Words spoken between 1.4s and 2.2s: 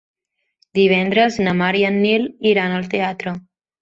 na Mar i en